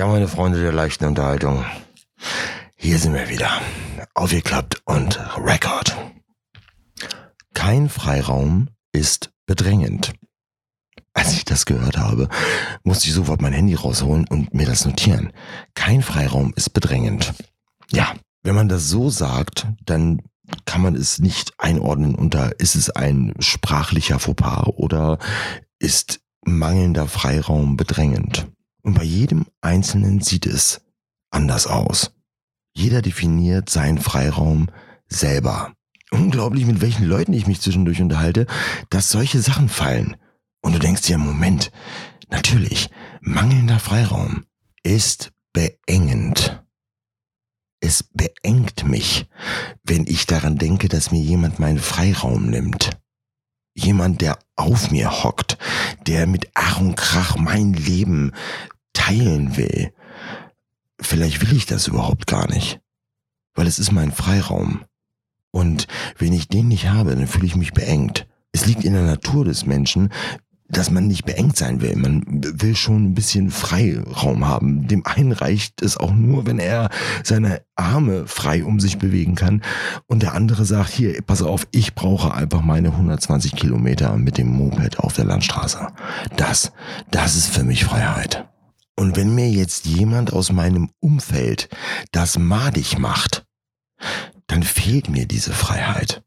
Ja, 0.00 0.06
meine 0.06 0.28
Freunde 0.28 0.62
der 0.62 0.72
leichten 0.72 1.04
Unterhaltung. 1.04 1.62
Hier 2.74 2.98
sind 2.98 3.12
wir 3.12 3.28
wieder. 3.28 3.60
Aufgeklappt 4.14 4.80
und 4.86 5.20
Record. 5.36 5.94
Kein 7.52 7.90
Freiraum 7.90 8.70
ist 8.92 9.30
bedrängend. 9.44 10.14
Als 11.12 11.34
ich 11.34 11.44
das 11.44 11.66
gehört 11.66 11.98
habe, 11.98 12.30
musste 12.82 13.08
ich 13.08 13.12
sofort 13.12 13.42
mein 13.42 13.52
Handy 13.52 13.74
rausholen 13.74 14.26
und 14.26 14.54
mir 14.54 14.64
das 14.64 14.86
notieren. 14.86 15.34
Kein 15.74 16.00
Freiraum 16.00 16.54
ist 16.56 16.70
bedrängend. 16.70 17.34
Ja, 17.90 18.14
wenn 18.42 18.54
man 18.54 18.70
das 18.70 18.88
so 18.88 19.10
sagt, 19.10 19.66
dann 19.84 20.22
kann 20.64 20.80
man 20.80 20.94
es 20.94 21.18
nicht 21.18 21.52
einordnen 21.58 22.14
unter, 22.14 22.58
ist 22.58 22.74
es 22.74 22.88
ein 22.88 23.34
sprachlicher 23.38 24.18
Fauxpas 24.18 24.64
oder 24.64 25.18
ist 25.78 26.20
mangelnder 26.42 27.06
Freiraum 27.06 27.76
bedrängend. 27.76 28.46
Und 28.82 28.94
bei 28.94 29.04
jedem 29.04 29.46
Einzelnen 29.60 30.20
sieht 30.20 30.46
es 30.46 30.80
anders 31.30 31.66
aus. 31.66 32.12
Jeder 32.72 33.02
definiert 33.02 33.68
seinen 33.68 33.98
Freiraum 33.98 34.68
selber. 35.08 35.72
Unglaublich, 36.10 36.66
mit 36.66 36.80
welchen 36.80 37.04
Leuten 37.04 37.32
ich 37.32 37.46
mich 37.46 37.60
zwischendurch 37.60 38.00
unterhalte, 38.00 38.46
dass 38.88 39.10
solche 39.10 39.40
Sachen 39.40 39.68
fallen. 39.68 40.16
Und 40.60 40.74
du 40.74 40.78
denkst 40.78 41.02
dir, 41.02 41.18
Moment, 41.18 41.70
natürlich, 42.28 42.90
mangelnder 43.20 43.78
Freiraum 43.78 44.44
ist 44.82 45.32
beengend. 45.52 46.62
Es 47.80 48.02
beengt 48.02 48.84
mich, 48.84 49.26
wenn 49.84 50.06
ich 50.06 50.26
daran 50.26 50.58
denke, 50.58 50.88
dass 50.88 51.12
mir 51.12 51.22
jemand 51.22 51.58
meinen 51.58 51.78
Freiraum 51.78 52.46
nimmt. 52.46 52.90
Jemand, 53.74 54.20
der 54.20 54.38
auf 54.56 54.90
mir 54.90 55.24
hockt, 55.24 55.58
der 56.06 56.26
mit 56.26 56.50
Ach 56.54 56.80
und 56.80 56.96
Krach 56.96 57.36
mein 57.36 57.72
Leben 57.72 58.32
teilen 58.92 59.56
will. 59.56 59.92
Vielleicht 61.00 61.40
will 61.40 61.56
ich 61.56 61.66
das 61.66 61.86
überhaupt 61.86 62.26
gar 62.26 62.48
nicht, 62.48 62.80
weil 63.54 63.66
es 63.66 63.78
ist 63.78 63.92
mein 63.92 64.12
Freiraum. 64.12 64.84
Und 65.50 65.86
wenn 66.18 66.32
ich 66.32 66.48
den 66.48 66.68
nicht 66.68 66.88
habe, 66.88 67.14
dann 67.14 67.26
fühle 67.26 67.46
ich 67.46 67.56
mich 67.56 67.72
beengt. 67.72 68.26
Es 68.52 68.66
liegt 68.66 68.84
in 68.84 68.92
der 68.92 69.02
Natur 69.02 69.44
des 69.44 69.66
Menschen, 69.66 70.12
dass 70.70 70.90
man 70.90 71.06
nicht 71.06 71.24
beengt 71.24 71.56
sein 71.56 71.80
will. 71.80 71.96
Man 71.96 72.22
will 72.28 72.76
schon 72.76 73.04
ein 73.04 73.14
bisschen 73.14 73.50
Freiraum 73.50 74.46
haben. 74.46 74.86
Dem 74.86 75.04
einen 75.04 75.32
reicht 75.32 75.82
es 75.82 75.96
auch 75.96 76.12
nur, 76.12 76.46
wenn 76.46 76.58
er 76.58 76.90
seine 77.24 77.62
Arme 77.74 78.26
frei 78.26 78.64
um 78.64 78.80
sich 78.80 78.98
bewegen 78.98 79.34
kann. 79.34 79.62
Und 80.06 80.22
der 80.22 80.34
andere 80.34 80.64
sagt, 80.64 80.90
hier, 80.90 81.20
pass 81.22 81.42
auf, 81.42 81.66
ich 81.72 81.94
brauche 81.94 82.34
einfach 82.34 82.62
meine 82.62 82.88
120 82.90 83.54
Kilometer 83.56 84.16
mit 84.16 84.38
dem 84.38 84.48
Moped 84.48 84.98
auf 84.98 85.14
der 85.14 85.24
Landstraße. 85.24 85.88
Das, 86.36 86.72
das 87.10 87.36
ist 87.36 87.48
für 87.48 87.64
mich 87.64 87.84
Freiheit. 87.84 88.48
Und 88.96 89.16
wenn 89.16 89.34
mir 89.34 89.48
jetzt 89.48 89.86
jemand 89.86 90.32
aus 90.32 90.52
meinem 90.52 90.90
Umfeld 91.00 91.68
das 92.12 92.38
madig 92.38 92.98
macht, 92.98 93.46
dann 94.46 94.62
fehlt 94.62 95.08
mir 95.08 95.26
diese 95.26 95.52
Freiheit. 95.52 96.22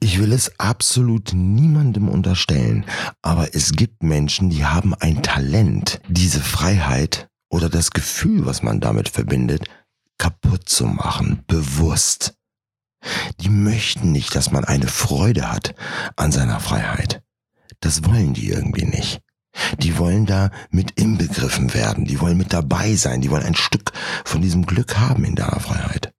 Ich 0.00 0.18
will 0.18 0.32
es 0.32 0.58
absolut 0.58 1.32
niemandem 1.32 2.08
unterstellen, 2.08 2.84
aber 3.22 3.54
es 3.54 3.72
gibt 3.72 4.02
Menschen, 4.02 4.50
die 4.50 4.64
haben 4.64 4.94
ein 4.94 5.22
Talent, 5.22 6.00
diese 6.08 6.40
Freiheit 6.40 7.28
oder 7.48 7.68
das 7.68 7.90
Gefühl, 7.90 8.46
was 8.46 8.62
man 8.62 8.80
damit 8.80 9.08
verbindet, 9.08 9.68
kaputt 10.18 10.68
zu 10.68 10.86
machen, 10.86 11.42
bewusst. 11.46 12.34
Die 13.40 13.50
möchten 13.50 14.12
nicht, 14.12 14.34
dass 14.34 14.50
man 14.50 14.64
eine 14.64 14.88
Freude 14.88 15.50
hat 15.50 15.74
an 16.16 16.32
seiner 16.32 16.60
Freiheit. 16.60 17.22
Das 17.80 18.04
wollen 18.04 18.32
die 18.34 18.48
irgendwie 18.48 18.86
nicht. 18.86 19.20
Die 19.78 19.98
wollen 19.98 20.26
da 20.26 20.50
mit 20.70 20.92
inbegriffen 20.92 21.74
werden, 21.74 22.06
die 22.06 22.20
wollen 22.20 22.36
mit 22.36 22.52
dabei 22.52 22.96
sein, 22.96 23.20
die 23.20 23.30
wollen 23.30 23.44
ein 23.44 23.54
Stück 23.54 23.92
von 24.24 24.42
diesem 24.42 24.66
Glück 24.66 24.98
haben 24.98 25.24
in 25.24 25.36
deiner 25.36 25.60
Freiheit. 25.60 26.12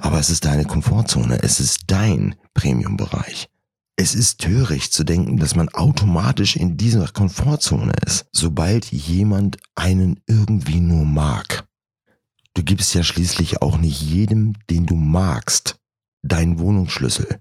Aber 0.00 0.18
es 0.18 0.30
ist 0.30 0.44
deine 0.44 0.64
Komfortzone, 0.64 1.42
es 1.42 1.60
ist 1.60 1.84
dein 1.88 2.36
Premium-Bereich. 2.54 3.48
Es 3.96 4.14
ist 4.14 4.40
töricht 4.40 4.92
zu 4.92 5.04
denken, 5.04 5.36
dass 5.36 5.54
man 5.54 5.68
automatisch 5.68 6.56
in 6.56 6.76
dieser 6.76 7.08
Komfortzone 7.08 7.92
ist, 8.06 8.26
sobald 8.32 8.86
jemand 8.86 9.58
einen 9.74 10.20
irgendwie 10.26 10.80
nur 10.80 11.04
mag. 11.04 11.66
Du 12.54 12.62
gibst 12.62 12.94
ja 12.94 13.02
schließlich 13.02 13.60
auch 13.60 13.78
nicht 13.78 14.00
jedem, 14.00 14.54
den 14.70 14.86
du 14.86 14.94
magst, 14.94 15.76
deinen 16.22 16.58
Wohnungsschlüssel. 16.58 17.40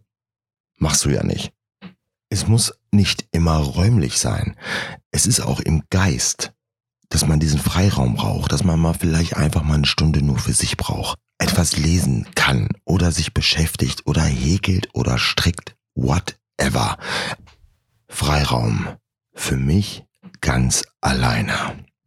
Machst 0.77 1.05
du 1.05 1.09
ja 1.09 1.23
nicht. 1.23 1.53
Es 2.29 2.47
muss 2.47 2.73
nicht 2.91 3.27
immer 3.31 3.57
räumlich 3.57 4.17
sein. 4.17 4.55
Es 5.11 5.27
ist 5.27 5.41
auch 5.41 5.59
im 5.59 5.83
Geist, 5.89 6.53
dass 7.09 7.27
man 7.27 7.39
diesen 7.39 7.59
Freiraum 7.59 8.15
braucht, 8.15 8.51
dass 8.51 8.63
man 8.63 8.79
mal 8.79 8.93
vielleicht 8.93 9.35
einfach 9.35 9.63
mal 9.63 9.75
eine 9.75 9.85
Stunde 9.85 10.21
nur 10.21 10.39
für 10.39 10.53
sich 10.53 10.77
braucht 10.77 11.19
etwas 11.41 11.75
lesen 11.75 12.27
kann 12.35 12.69
oder 12.85 13.11
sich 13.11 13.33
beschäftigt 13.33 14.05
oder 14.05 14.21
häkelt 14.21 14.89
oder 14.93 15.17
strickt, 15.17 15.75
whatever. 15.95 16.97
Freiraum. 18.07 18.87
Für 19.33 19.57
mich 19.57 20.03
ganz 20.41 20.83
alleine. 20.99 21.53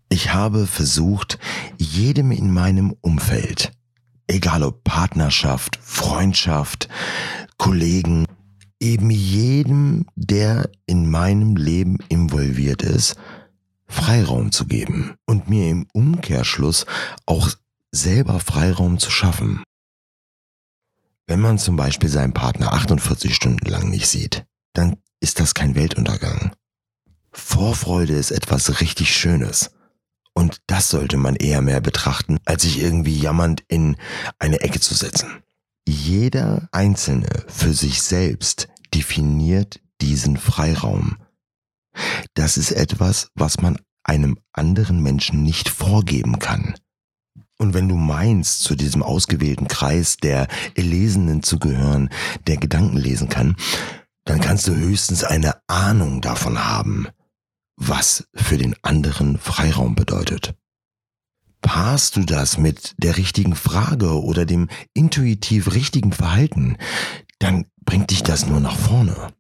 Ich 0.09 0.33
habe 0.33 0.67
versucht, 0.67 1.39
jedem 1.79 2.31
in 2.31 2.53
meinem 2.53 2.95
Umfeld, 3.01 3.73
egal 4.29 4.63
ob 4.63 4.85
Partnerschaft, 4.85 5.81
Freundschaft, 5.83 6.89
Kollegen, 7.57 8.27
eben 8.79 9.11
jedem, 9.11 10.07
der 10.15 10.71
in 10.87 11.11
meinem 11.11 11.57
Leben 11.57 11.99
involviert 12.09 12.83
ist, 12.83 13.17
Freiraum 13.87 14.53
zu 14.53 14.67
geben 14.67 15.15
und 15.27 15.49
mir 15.49 15.71
im 15.71 15.87
Umkehrschluss 15.93 16.87
auch 17.27 17.51
selber 17.95 18.41
Freiraum 18.41 18.99
zu 18.99 19.11
schaffen. 19.11 19.63
Wenn 21.27 21.41
man 21.41 21.59
zum 21.59 21.77
Beispiel 21.77 22.11
seinen 22.11 22.35
Partner 22.35 22.73
48 22.73 23.35
Stunden 23.35 23.67
lang 23.67 23.89
nicht 23.89 24.09
sieht, 24.09 24.45
dann 24.75 24.97
ist 25.21 25.41
das 25.41 25.55
kein 25.55 25.75
Weltuntergang. 25.75 26.53
Vorfreude 27.33 28.15
ist 28.15 28.31
etwas 28.31 28.81
richtig 28.81 29.17
Schönes. 29.17 29.71
Und 30.35 30.61
das 30.67 30.91
sollte 30.91 31.17
man 31.17 31.37
eher 31.37 31.63
mehr 31.63 31.81
betrachten, 31.81 32.39
als 32.45 32.63
sich 32.63 32.81
irgendwie 32.81 33.17
jammernd 33.17 33.63
in 33.69 33.97
eine 34.39 34.61
Ecke 34.61 34.81
zu 34.81 34.95
setzen. 34.95 35.43
Jeder 35.87 36.69
Einzelne 36.73 37.45
für 37.47 37.73
sich 37.73 38.03
selbst 38.03 38.69
definiert 38.93 39.81
diesen 40.01 40.37
Freiraum. 40.37 41.19
Das 42.35 42.57
ist 42.57 42.73
etwas, 42.73 43.29
was 43.35 43.61
man 43.61 43.79
einem 44.03 44.39
anderen 44.53 45.01
Menschen 45.01 45.45
nicht 45.45 45.69
vorgeben 45.69 46.41
kann. 46.41 46.75
Und 47.65 47.73
wenn 47.73 47.89
du 47.89 47.97
meinst, 47.97 48.61
zu 48.61 48.75
diesem 48.75 49.03
ausgewählten 49.03 49.69
Kreis 49.69 50.19
der 50.19 50.49
Erlesenen 50.75 51.43
zu 51.43 51.59
gehören, 51.59 52.11
der 52.47 52.59
Gedanken 52.59 52.99
lesen 52.99 53.31
kann, 53.31 53.57
dann 54.27 54.39
kannst 54.39 54.69
du 54.69 54.75
höchstens 54.75 55.25
eine 55.25 55.55
Ahnung 55.67 56.21
davon 56.21 56.63
haben, 56.63 57.09
was 57.77 58.29
für 58.35 58.59
den 58.59 58.77
anderen 58.83 59.39
Freiraum 59.39 59.95
bedeutet. 59.95 60.55
Paarst 61.63 62.17
du 62.17 62.25
das 62.25 62.59
mit 62.59 62.95
der 62.99 63.17
richtigen 63.17 63.55
Frage 63.55 64.23
oder 64.23 64.45
dem 64.45 64.69
intuitiv 64.93 65.73
richtigen 65.73 66.13
Verhalten, 66.13 66.77
dann 67.39 67.65
bringt 67.87 68.11
dich 68.11 68.23
das 68.23 68.45
nur 68.45 68.61
nach 68.61 68.77
vorne. 68.77 69.33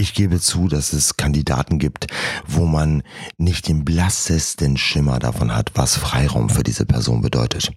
Ich 0.00 0.14
gebe 0.14 0.40
zu, 0.40 0.68
dass 0.68 0.92
es 0.92 1.16
Kandidaten 1.16 1.80
gibt, 1.80 2.06
wo 2.46 2.66
man 2.66 3.02
nicht 3.36 3.66
den 3.66 3.84
blassesten 3.84 4.76
Schimmer 4.76 5.18
davon 5.18 5.54
hat, 5.54 5.72
was 5.74 5.96
Freiraum 5.96 6.50
für 6.50 6.62
diese 6.62 6.86
Person 6.86 7.20
bedeutet. 7.20 7.72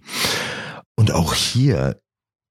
Und 0.96 1.10
auch 1.10 1.34
hier 1.34 2.00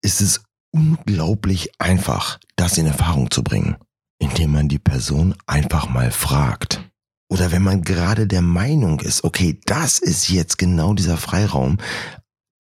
ist 0.02 0.20
es 0.20 0.44
unglaublich 0.72 1.72
einfach, 1.80 2.38
das 2.54 2.78
in 2.78 2.86
Erfahrung 2.86 3.28
zu 3.32 3.42
bringen, 3.42 3.76
indem 4.20 4.52
man 4.52 4.68
die 4.68 4.78
Person 4.78 5.34
einfach 5.46 5.88
mal 5.88 6.12
fragt. 6.12 6.88
Oder 7.28 7.50
wenn 7.50 7.62
man 7.62 7.82
gerade 7.82 8.28
der 8.28 8.42
Meinung 8.42 9.00
ist, 9.00 9.24
okay, 9.24 9.58
das 9.66 9.98
ist 9.98 10.28
jetzt 10.28 10.58
genau 10.58 10.94
dieser 10.94 11.16
Freiraum, 11.16 11.78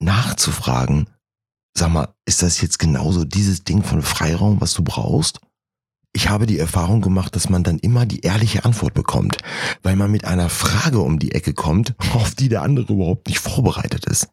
nachzufragen, 0.00 1.08
sag 1.78 1.92
mal, 1.92 2.08
ist 2.26 2.42
das 2.42 2.60
jetzt 2.60 2.80
genauso 2.80 3.24
dieses 3.24 3.62
Ding 3.62 3.84
von 3.84 4.02
Freiraum, 4.02 4.60
was 4.60 4.74
du 4.74 4.82
brauchst? 4.82 5.40
Ich 6.16 6.30
habe 6.30 6.46
die 6.46 6.58
Erfahrung 6.58 7.02
gemacht, 7.02 7.36
dass 7.36 7.50
man 7.50 7.62
dann 7.62 7.78
immer 7.78 8.06
die 8.06 8.20
ehrliche 8.20 8.64
Antwort 8.64 8.94
bekommt, 8.94 9.36
weil 9.82 9.96
man 9.96 10.10
mit 10.10 10.24
einer 10.24 10.48
Frage 10.48 11.00
um 11.00 11.18
die 11.18 11.32
Ecke 11.32 11.52
kommt, 11.52 11.94
auf 12.14 12.34
die 12.34 12.48
der 12.48 12.62
andere 12.62 12.90
überhaupt 12.90 13.28
nicht 13.28 13.38
vorbereitet 13.38 14.06
ist. 14.06 14.28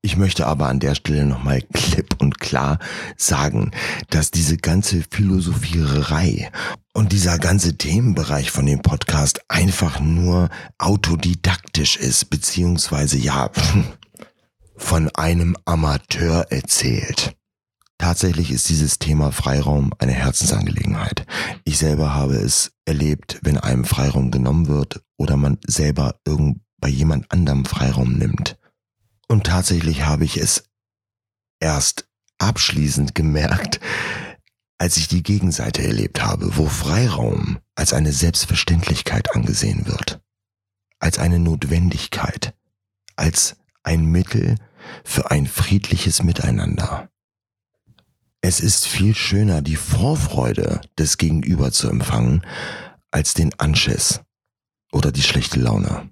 Ich 0.00 0.16
möchte 0.16 0.46
aber 0.46 0.68
an 0.68 0.80
der 0.80 0.94
Stelle 0.94 1.26
nochmal 1.26 1.60
klipp 1.74 2.16
und 2.20 2.40
klar 2.40 2.78
sagen, 3.18 3.72
dass 4.08 4.30
diese 4.30 4.56
ganze 4.56 5.04
Philosophiererei 5.10 6.50
und 6.94 7.12
dieser 7.12 7.38
ganze 7.38 7.76
Themenbereich 7.76 8.50
von 8.50 8.64
dem 8.64 8.80
Podcast 8.80 9.42
einfach 9.48 10.00
nur 10.00 10.48
autodidaktisch 10.78 11.98
ist, 11.98 12.30
beziehungsweise 12.30 13.18
ja, 13.18 13.50
von 14.78 15.10
einem 15.10 15.54
Amateur 15.66 16.50
erzählt. 16.50 17.36
Tatsächlich 17.98 18.50
ist 18.50 18.68
dieses 18.68 18.98
Thema 18.98 19.32
Freiraum 19.32 19.92
eine 19.98 20.12
Herzensangelegenheit. 20.12 21.26
Ich 21.64 21.78
selber 21.78 22.14
habe 22.14 22.34
es 22.34 22.72
erlebt, 22.84 23.38
wenn 23.42 23.58
einem 23.58 23.84
Freiraum 23.84 24.30
genommen 24.30 24.68
wird 24.68 25.02
oder 25.16 25.36
man 25.36 25.58
selber 25.66 26.20
irgend 26.26 26.60
bei 26.78 26.88
jemand 26.88 27.30
anderem 27.32 27.64
Freiraum 27.64 28.12
nimmt. 28.12 28.58
Und 29.28 29.44
tatsächlich 29.44 30.04
habe 30.04 30.24
ich 30.24 30.36
es 30.36 30.68
erst 31.58 32.06
abschließend 32.38 33.14
gemerkt, 33.14 33.80
als 34.78 34.98
ich 34.98 35.08
die 35.08 35.22
Gegenseite 35.22 35.82
erlebt 35.82 36.22
habe, 36.22 36.56
wo 36.56 36.66
Freiraum 36.66 37.58
als 37.74 37.94
eine 37.94 38.12
Selbstverständlichkeit 38.12 39.34
angesehen 39.34 39.86
wird, 39.86 40.20
als 40.98 41.18
eine 41.18 41.38
Notwendigkeit, 41.38 42.54
als 43.16 43.56
ein 43.82 44.04
Mittel 44.04 44.56
für 45.02 45.30
ein 45.30 45.46
friedliches 45.46 46.22
Miteinander. 46.22 47.08
Es 48.48 48.60
ist 48.60 48.86
viel 48.86 49.12
schöner, 49.12 49.60
die 49.60 49.74
Vorfreude 49.74 50.80
des 50.96 51.18
Gegenüber 51.18 51.72
zu 51.72 51.88
empfangen, 51.88 52.46
als 53.10 53.34
den 53.34 53.52
Anschiss 53.58 54.20
oder 54.92 55.10
die 55.10 55.22
schlechte 55.22 55.58
Laune. 55.58 56.10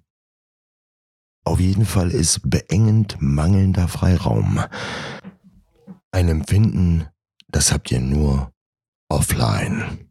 Auf 1.44 1.60
jeden 1.60 1.86
Fall 1.86 2.10
ist 2.10 2.40
beengend 2.42 3.19
mangelnder 3.20 3.86
Freiraum 3.86 4.64
ein 6.10 6.28
Empfinden, 6.28 7.06
das 7.46 7.70
habt 7.70 7.92
ihr 7.92 8.00
nur 8.00 8.52
offline. 9.08 10.10